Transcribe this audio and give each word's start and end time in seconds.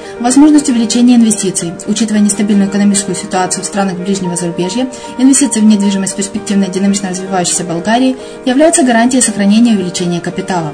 Возможность 0.21 0.69
увеличения 0.69 1.15
инвестиций. 1.15 1.73
Учитывая 1.87 2.21
нестабильную 2.21 2.69
экономическую 2.69 3.15
ситуацию 3.15 3.63
в 3.63 3.65
странах 3.65 3.97
ближнего 3.97 4.35
зарубежья, 4.35 4.87
инвестиции 5.17 5.61
в 5.61 5.65
недвижимость 5.65 6.15
перспективной 6.15 6.69
динамично 6.69 7.09
развивающейся 7.09 7.63
Болгарии 7.63 8.15
являются 8.45 8.83
гарантией 8.83 9.23
сохранения 9.23 9.73
и 9.73 9.77
увеличения 9.77 10.21
капитала. 10.21 10.73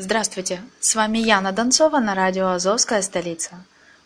Здравствуйте, 0.00 0.62
с 0.78 0.94
вами 0.94 1.18
Яна 1.18 1.50
Донцова 1.50 1.98
на 1.98 2.14
радио 2.14 2.50
«Азовская 2.50 3.02
столица». 3.02 3.56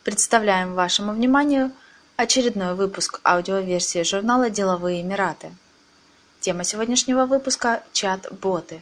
Представляем 0.04 0.72
вашему 0.72 1.12
вниманию 1.12 1.70
очередной 2.16 2.74
выпуск 2.74 3.20
аудиоверсии 3.22 4.02
журнала 4.02 4.48
«Деловые 4.48 5.02
Эмираты». 5.02 5.52
Тема 6.40 6.64
сегодняшнего 6.64 7.26
выпуска– 7.26 7.82
чат-боты. 7.92 8.80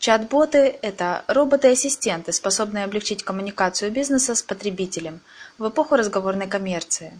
Чат-боты– 0.00 0.76
это 0.82 1.22
роботы-ассистенты, 1.28 2.32
способные 2.32 2.86
облегчить 2.86 3.22
коммуникацию 3.22 3.92
бизнеса 3.92 4.34
с 4.34 4.42
потребителем 4.42 5.20
в 5.58 5.68
эпоху 5.68 5.94
разговорной 5.94 6.48
коммерции. 6.48 7.12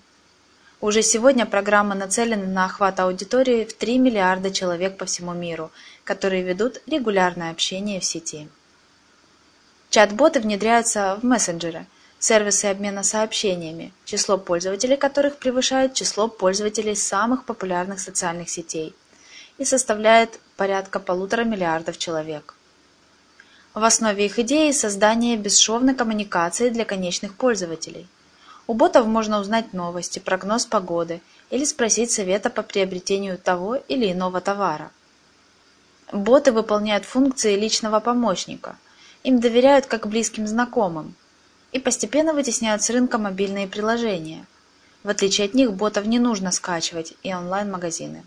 Уже 0.81 1.03
сегодня 1.03 1.47
программы 1.47 1.95
нацелены 1.95 2.49
на 2.49 2.65
охват 2.65 2.99
аудитории 2.99 3.67
в 3.67 3.73
3 3.73 3.99
миллиарда 3.99 4.51
человек 4.51 4.99
по 4.99 5.05
всему 5.05 5.33
миру, 5.33 5.71
которые 6.03 6.43
ведут 6.43 6.83
регулярное 6.89 7.53
общение 7.53 8.01
в 8.01 8.05
сети. 8.05 8.49
Чат-боты 9.91 10.39
внедряются 10.39 11.19
в 11.21 11.25
мессенджеры, 11.25 11.85
сервисы 12.21 12.67
обмена 12.67 13.03
сообщениями, 13.03 13.93
число 14.05 14.39
пользователей 14.39 14.97
которых 14.97 15.39
превышает 15.39 15.95
число 15.95 16.29
пользователей 16.29 16.95
самых 16.95 17.45
популярных 17.45 17.99
социальных 17.99 18.49
сетей 18.49 18.95
и 19.59 19.65
составляет 19.65 20.39
порядка 20.57 21.01
полутора 21.01 21.43
миллиардов 21.43 21.99
человек. 21.99 22.55
В 23.75 23.83
основе 23.83 24.27
их 24.27 24.39
идеи 24.39 24.71
создание 24.71 25.37
бесшовной 25.37 25.97
коммуникации 25.97 26.71
для 26.71 26.85
конечных 26.85 27.35
пользователей. 27.35 28.07
У 28.69 28.75
ботов 28.75 29.07
можно 29.07 29.41
узнать 29.41 29.73
новости, 29.73 30.21
прогноз 30.21 30.67
погоды 30.67 31.21
или 31.51 31.65
спросить 31.65 32.13
совета 32.13 32.49
по 32.49 32.63
приобретению 32.63 33.39
того 33.39 33.75
или 33.75 34.13
иного 34.13 34.41
товара. 34.41 34.93
Боты 36.13 36.53
выполняют 36.53 37.05
функции 37.05 37.57
личного 37.57 37.99
помощника. 37.99 38.77
Им 39.23 39.39
доверяют 39.39 39.87
как 39.87 40.07
близким 40.07 40.47
знакомым 40.47 41.15
и 41.73 41.79
постепенно 41.79 42.33
вытесняют 42.33 42.83
с 42.83 42.91
рынка 42.91 43.19
мобильные 43.19 43.69
приложения. 43.69 44.47
В 45.03 45.11
отличие 45.11 45.47
от 45.47 45.55
них, 45.55 45.73
ботов 45.75 46.07
не 46.07 46.19
нужно 46.19 46.51
скачивать 46.53 47.15
и 47.23 47.35
онлайн-магазины. 47.35 48.23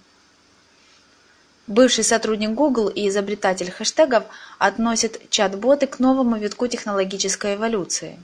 Бывший 1.66 2.04
сотрудник 2.04 2.52
Google 2.52 2.90
и 2.90 3.08
изобретатель 3.08 3.72
хэштегов 3.72 4.26
относит 4.60 5.30
чат-боты 5.30 5.88
к 5.88 5.98
новому 5.98 6.38
витку 6.38 6.68
технологической 6.68 7.56
эволюции. 7.56 8.20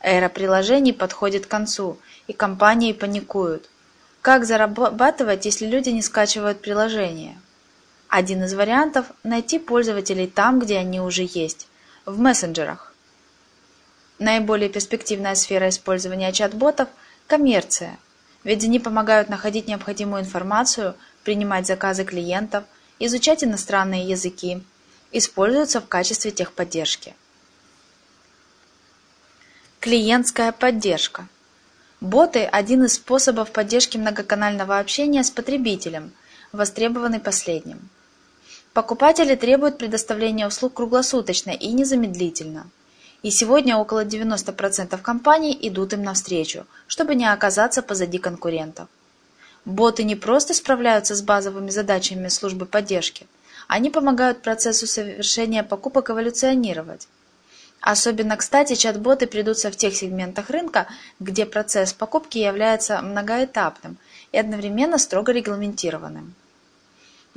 Эра 0.00 0.28
приложений 0.28 0.94
подходит 0.94 1.46
к 1.46 1.50
концу, 1.50 1.98
и 2.26 2.32
компании 2.32 2.92
паникуют. 2.92 3.68
Как 4.22 4.44
зарабатывать, 4.44 5.44
если 5.44 5.66
люди 5.66 5.90
не 5.90 6.02
скачивают 6.02 6.60
приложения? 6.60 7.38
Один 8.08 8.42
из 8.44 8.54
вариантов– 8.54 9.06
найти 9.22 9.58
пользователей 9.58 10.26
там, 10.26 10.58
где 10.58 10.78
они 10.78 11.00
уже 11.00 11.28
есть, 11.30 11.67
в 12.08 12.18
мессенджерах. 12.18 12.92
Наиболее 14.18 14.68
перспективная 14.68 15.34
сфера 15.34 15.68
использования 15.68 16.32
чат-ботов– 16.32 16.88
коммерция, 17.26 17.98
ведь 18.44 18.64
они 18.64 18.80
помогают 18.80 19.28
находить 19.28 19.68
необходимую 19.68 20.22
информацию– 20.22 20.94
принимать 21.24 21.66
заказы 21.66 22.04
клиентов, 22.04 22.64
изучать 22.98 23.44
иностранные 23.44 24.08
языки, 24.08 24.62
используются 25.12 25.80
в 25.80 25.88
качестве 25.88 26.30
техподдержки. 26.30 27.14
Клиентская 29.80 30.52
поддержка. 30.52 31.28
Боты– 32.00 32.44
один 32.52 32.84
из 32.84 32.94
способов 32.94 33.52
поддержки 33.52 33.98
многоканального 33.98 34.78
общения 34.78 35.22
с 35.22 35.30
потребителем, 35.30 36.12
востребованный 36.52 37.20
последним. 37.20 37.90
Покупатели 38.72 39.34
требуют 39.34 39.78
предоставления 39.78 40.46
услуг 40.46 40.74
круглосуточно 40.74 41.50
и 41.50 41.68
незамедлительно. 41.68 42.68
И 43.22 43.30
сегодня 43.30 43.76
около 43.76 44.04
90% 44.04 44.96
компаний 45.02 45.58
идут 45.62 45.92
им 45.92 46.02
навстречу, 46.02 46.66
чтобы 46.86 47.14
не 47.14 47.30
оказаться 47.30 47.82
позади 47.82 48.18
конкурентов. 48.18 48.88
Боты 49.64 50.04
не 50.04 50.14
просто 50.14 50.54
справляются 50.54 51.14
с 51.14 51.22
базовыми 51.22 51.70
задачами 51.70 52.28
службы 52.28 52.64
поддержки, 52.64 53.26
они 53.68 53.90
помогают 53.90 54.40
процессу 54.40 54.86
совершения 54.86 55.62
покупок 55.62 56.10
эволюционировать. 56.10 57.06
Особенно 57.80 58.36
кстати 58.36 58.74
чат-боты 58.74 59.26
придутся 59.26 59.70
в 59.70 59.76
тех 59.76 59.94
сегментах 59.94 60.50
рынка, 60.50 60.88
где 61.20 61.44
процесс 61.44 61.92
покупки 61.92 62.38
является 62.38 63.00
многоэтапным 63.02 63.98
и 64.32 64.38
одновременно 64.38 64.98
строго 64.98 65.32
регламентированным. 65.32 66.34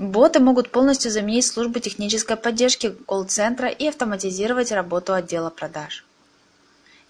Боты 0.01 0.39
могут 0.39 0.71
полностью 0.71 1.11
заменить 1.11 1.45
службу 1.45 1.77
технической 1.77 2.35
поддержки 2.35 2.89
колл-центра 3.05 3.67
и 3.69 3.87
автоматизировать 3.87 4.71
работу 4.71 5.13
отдела 5.13 5.51
продаж. 5.51 6.03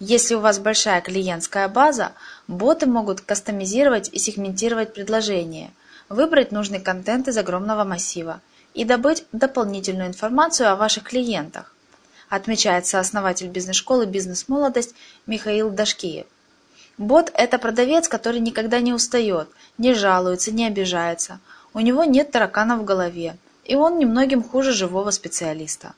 Если 0.02 0.36
у 0.36 0.42
вас 0.42 0.60
большая 0.60 1.00
клиентская 1.00 1.70
база, 1.70 2.12
боты 2.50 2.88
могут 2.88 3.22
кастомизировать 3.22 4.10
и 4.12 4.20
сегментировать 4.20 4.94
предложения, 4.94 5.72
выбрать 6.10 6.52
нужный 6.52 6.82
контент 6.82 7.30
из 7.30 7.38
огромного 7.38 7.86
массива 7.86 8.42
и 8.74 8.84
добыть 8.84 9.24
дополнительную 9.32 10.10
информацию 10.10 10.70
о 10.70 10.76
ваших 10.76 11.04
клиентах, 11.04 11.74
отмечает 12.28 12.88
сооснователь 12.88 13.48
бизнес-школы 13.48 14.06
«Бизнес-молодость» 14.06 14.96
Михаил 15.28 15.70
Дашкиев. 15.70 16.26
Бот– 16.98 17.32
это 17.36 17.58
продавец, 17.58 18.10
который 18.10 18.42
никогда 18.42 18.82
не 18.82 18.92
устает, 18.92 19.48
не 19.78 19.94
жалуется, 19.94 20.52
не 20.52 20.68
обижается. 20.68 21.40
У 21.74 21.80
него 21.80 22.04
нет 22.04 22.32
тараканов 22.32 22.80
в 22.80 22.86
голове, 22.86 23.38
и 23.64 23.76
он 23.76 23.98
немногим 23.98 24.44
хуже 24.44 24.74
живого 24.74 25.12
специалиста. 25.12 25.94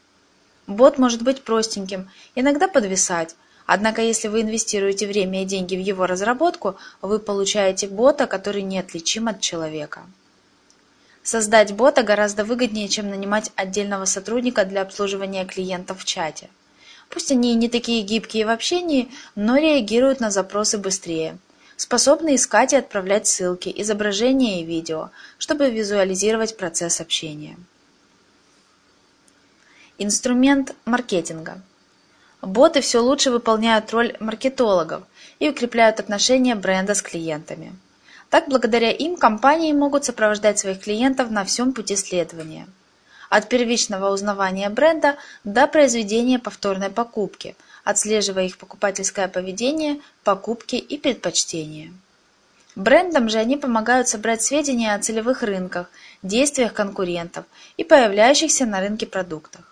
Бот 0.67 0.97
может 0.97 1.21
быть 1.23 1.43
простеньким, 1.43 2.09
иногда 2.35 2.67
подвисать, 2.67 3.35
Однако 3.65 4.01
если 4.01 4.27
вы 4.27 4.41
инвестируете 4.41 5.07
время 5.07 5.43
и 5.43 5.45
деньги 5.45 5.75
в 5.75 5.79
его 5.79 6.05
разработку, 6.05 6.75
вы 7.01 7.19
получаете 7.19 7.87
бота, 7.87 8.27
который 8.27 8.61
неотличим 8.61 9.27
от 9.27 9.39
человека. 9.39 10.01
Создать 11.23 11.73
бота 11.73 12.03
гораздо 12.03 12.43
выгоднее, 12.43 12.89
чем 12.89 13.09
нанимать 13.09 13.51
отдельного 13.55 14.03
сотрудника 14.03 14.65
для 14.65 14.81
обслуживания 14.81 15.45
клиентов 15.45 16.01
в 16.01 16.05
чате. 16.05 16.49
Пусть 17.09 17.31
они 17.31 17.55
не 17.55 17.69
такие 17.69 18.01
гибкие 18.01 18.45
в 18.45 18.49
общении, 18.49 19.09
но 19.35 19.57
реагируют 19.57 20.19
на 20.19 20.31
запросы 20.31 20.77
быстрее. 20.77 21.37
Способны 21.75 22.35
искать 22.35 22.73
и 22.73 22.77
отправлять 22.77 23.27
ссылки, 23.27 23.73
изображения 23.75 24.61
и 24.61 24.65
видео, 24.65 25.09
чтобы 25.37 25.69
визуализировать 25.69 26.57
процесс 26.57 27.01
общения. 27.01 27.57
Инструмент 29.97 30.75
маркетинга– 30.85 31.61
Боты 32.43 32.81
все 32.81 32.99
лучше 32.99 33.31
выполняют 33.31 33.91
роль 33.91 34.17
маркетологов 34.19 35.03
и 35.39 35.49
укрепляют 35.49 36.01
отношения 36.01 36.55
бренда 36.55 36.93
с 36.93 37.01
клиентами. 37.01 37.73
Так, 38.29 38.49
благодаря 38.49 38.91
им 38.91 39.15
компании 39.15 39.71
могут 39.71 40.03
сопровождать 40.03 40.59
своих 40.59 40.81
клиентов 40.81 41.31
на 41.31 41.45
всем 41.45 41.71
пути 41.71 41.95
следования. 41.95 42.67
От 43.35 43.50
первичного 43.50 44.12
узнавания 44.12 44.69
бренда 44.69 45.15
до 45.44 45.65
произведения 45.65 46.38
повторной 46.38 46.91
покупки, 46.91 47.56
отслеживая 47.83 48.45
их 48.45 48.59
покупательское 48.59 49.27
поведение, 49.27 50.02
покупки 50.23 50.75
и 50.75 50.99
предпочтения. 50.99 51.92
Брендам 52.75 53.30
же 53.30 53.40
они 53.40 53.57
помогают 53.57 54.07
собрать 54.07 54.44
сведения 54.44 54.94
о 54.94 54.99
целевых 54.99 55.42
рынках, 55.42 55.90
действиях 56.21 56.73
конкурентов 56.73 57.45
и 57.75 57.83
появляющихся 57.83 58.68
на 58.68 58.81
рынке 58.81 59.07
продуктах. 59.07 59.63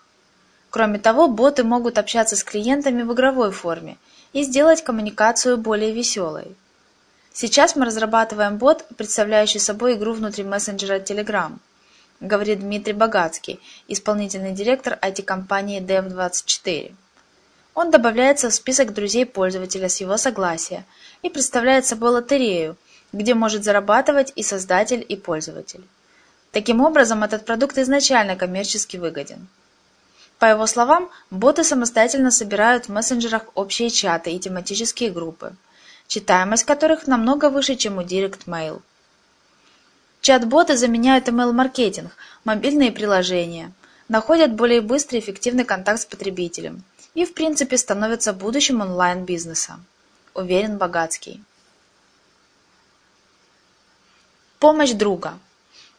Кроме 0.70 0.98
того, 0.98 1.28
боты 1.28 1.62
могут 1.62 1.98
общаться 1.98 2.34
с 2.34 2.42
клиентами 2.42 3.04
в 3.04 3.12
игровой 3.12 3.52
форме 3.52 3.96
и 4.32 4.42
сделать 4.42 4.82
коммуникацию 4.82 5.56
более 5.56 5.92
веселой. 5.92 6.56
Сейчас 7.32 7.76
мы 7.76 7.86
разрабатываем 7.86 8.56
бот, 8.56 8.84
представляющий 8.96 9.60
собой 9.60 9.94
игру 9.94 10.14
внутри 10.14 10.42
мессенджера 10.42 10.98
Telegram, 10.98 11.52
говорит 12.22 12.60
Дмитрий 12.60 12.92
Богатский, 12.92 13.60
исполнительный 13.88 14.52
директор 14.52 14.98
IT-компании 15.02 15.82
Dev24. 15.82 16.94
Он 17.74 17.90
добавляется 17.90 18.48
в 18.48 18.54
список 18.54 18.94
друзей 18.94 19.26
пользователя 19.26 19.88
с 19.88 20.00
его 20.00 20.16
согласия 20.16 20.84
и 21.22 21.28
представляет 21.28 21.84
собой 21.84 22.10
лотерею, 22.10 22.76
где 23.12 23.34
может 23.34 23.64
зарабатывать 23.64 24.32
и 24.36 24.42
создатель, 24.42 25.04
и 25.06 25.16
пользователь. 25.16 25.82
Таким 26.52 26.80
образом, 26.80 27.24
этот 27.24 27.44
продукт 27.44 27.76
изначально 27.78 28.36
коммерчески 28.36 28.98
выгоден. 28.98 29.48
По 30.38 30.46
его 30.46 30.66
словам, 30.66 31.10
боты 31.30 31.64
самостоятельно 31.64 32.30
собирают 32.30 32.86
в 32.86 32.92
мессенджерах 32.92 33.44
общие 33.54 33.90
чаты 33.90 34.32
и 34.32 34.38
тематические 34.38 35.10
группы, 35.10 35.54
читаемость 36.06 36.64
которых 36.64 37.06
намного 37.06 37.48
выше, 37.48 37.74
чем 37.76 37.98
у 37.98 38.02
Direct 38.02 38.44
Mail. 38.46 38.82
Чат-боты 40.22 40.76
заменяют 40.76 41.28
email-маркетинг, 41.28 42.12
мобильные 42.44 42.90
приложения, 42.90 43.72
находят 44.08 44.54
более 44.54 44.80
быстрый 44.80 45.16
и 45.16 45.20
эффективный 45.20 45.64
контакт 45.64 46.00
с 46.00 46.06
потребителем 46.06 46.82
и, 47.12 47.26
в 47.26 47.34
принципе, 47.34 47.76
становятся 47.76 48.32
будущим 48.32 48.80
онлайн-бизнеса, 48.80 49.78
уверен 50.32 50.78
Богатский. 50.78 51.42
Помощь 54.58 54.92
друга– 54.92 55.38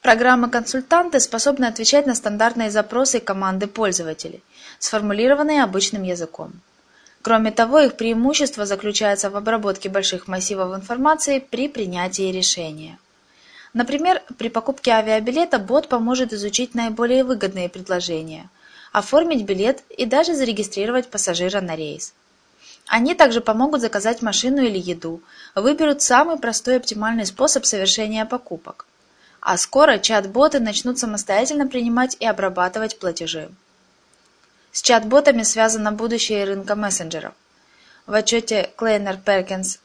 Программы-консультанты 0.03 1.21
способны 1.21 1.63
отвечать 1.63 2.05
на 2.05 2.13
стандартные 2.13 2.69
запросы 2.69 3.21
команды 3.21 3.67
пользователей, 3.67 4.43
сформулированные 4.77 5.63
обычным 5.63 6.03
языком. 6.03 6.51
Кроме 7.21 7.51
того, 7.51 7.79
их 7.79 7.95
преимущество 7.95 8.65
заключается 8.65 9.29
в 9.29 9.37
обработке 9.37 9.87
больших 9.87 10.27
массивов 10.27 10.75
информации 10.75 11.39
при 11.39 11.69
принятии 11.69 12.33
решения. 12.33 12.99
Например, 13.73 14.21
при 14.37 14.49
покупке 14.49 14.91
авиабилета 14.91 15.57
бот 15.57 15.89
поможет 15.89 16.31
изучить 16.31 16.75
наиболее 16.75 17.23
выгодные 17.23 17.69
предложения, 17.69 18.49
оформить 18.91 19.45
билет 19.45 19.83
и 19.89 20.05
даже 20.05 20.35
зарегистрировать 20.35 21.09
пассажира 21.09 21.59
на 21.59 21.75
рейс. 21.75 22.13
Они 22.87 23.15
также 23.15 23.41
помогут 23.41 23.81
заказать 23.81 24.21
машину 24.21 24.61
или 24.61 24.77
еду, 24.77 25.21
выберут 25.55 26.01
самый 26.01 26.37
простой 26.37 26.75
и 26.75 26.77
оптимальный 26.77 27.25
способ 27.25 27.65
совершения 27.65 28.25
покупок. 28.25 28.85
А 29.39 29.57
скоро 29.57 29.97
чат-боты 29.97 30.59
начнут 30.59 30.99
самостоятельно 30.99 31.67
принимать 31.67 32.15
и 32.19 32.25
обрабатывать 32.25 32.99
платежи. 32.99 33.49
С 34.71 34.81
чат-ботами 34.81 35.43
связано 35.43 35.91
будущее 35.91 36.45
рынка 36.45 36.75
мессенджеров. 36.75 37.33
В 38.05 38.13
отчете 38.13 38.69
Клейнер 38.75 39.17
Перкинс 39.17 39.79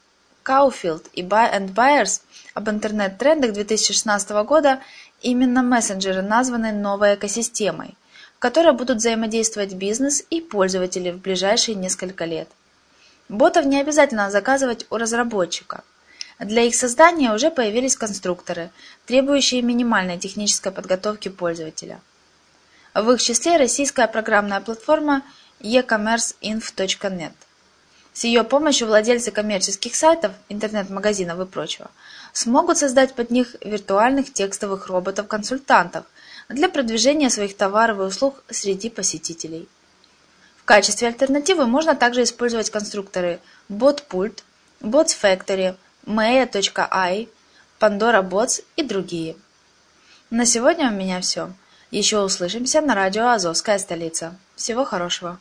Кауфилд 0.48 1.08
и 1.12 1.22
Buyers 1.22 2.22
об 2.54 2.70
интернет-трендах 2.70 3.52
2016 3.52 4.30
года 4.46 4.80
именно 5.20 5.62
мессенджеры 5.62 6.22
названы 6.22 6.72
новой 6.72 7.16
экосистемой, 7.16 7.98
в 8.34 8.38
которой 8.38 8.72
будут 8.72 8.96
взаимодействовать 8.96 9.74
бизнес 9.74 10.24
и 10.30 10.40
пользователи 10.40 11.10
в 11.10 11.18
ближайшие 11.18 11.74
несколько 11.74 12.24
лет. 12.24 12.48
Ботов 13.28 13.66
не 13.66 13.78
обязательно 13.78 14.30
заказывать 14.30 14.86
у 14.88 14.96
разработчика. 14.96 15.84
Для 16.38 16.62
их 16.62 16.74
создания 16.74 17.34
уже 17.34 17.50
появились 17.50 17.98
конструкторы, 17.98 18.70
требующие 19.04 19.60
минимальной 19.60 20.16
технической 20.16 20.72
подготовки 20.72 21.28
пользователя. 21.28 22.00
В 22.94 23.10
их 23.10 23.20
числе 23.20 23.58
российская 23.58 24.08
программная 24.08 24.62
платформа 24.62 25.20
e-commerceinf.net. 25.60 27.34
С 28.18 28.24
ее 28.24 28.42
помощью 28.42 28.88
владельцы 28.88 29.30
коммерческих 29.30 29.94
сайтов, 29.94 30.32
интернет-магазинов 30.48 31.38
и 31.38 31.44
прочего 31.44 31.88
смогут 32.32 32.76
создать 32.76 33.14
под 33.14 33.30
них 33.30 33.54
виртуальных 33.60 34.32
текстовых 34.32 34.88
роботов-консультантов 34.88 36.04
для 36.48 36.68
продвижения 36.68 37.30
своих 37.30 37.56
товаров 37.56 37.98
и 37.98 38.02
услуг 38.02 38.42
среди 38.50 38.90
посетителей. 38.90 39.68
В 40.56 40.64
качестве 40.64 41.06
альтернативы 41.06 41.66
можно 41.66 41.94
также 41.94 42.24
использовать 42.24 42.70
конструкторы 42.70 43.38
BotPult, 43.70 44.42
Bots 44.80 45.16
Factory, 45.22 45.76
Maya.ai, 46.04 47.28
Pandora 47.78 48.28
Bots 48.28 48.64
и 48.74 48.82
другие. 48.82 49.36
На 50.30 50.44
сегодня 50.44 50.88
у 50.88 50.92
меня 50.92 51.20
все. 51.20 51.52
Еще 51.92 52.18
услышимся 52.18 52.80
на 52.80 52.96
радио 52.96 53.28
«Азовская 53.28 53.78
столица». 53.78 54.36
Всего 54.56 54.84
хорошего! 54.84 55.38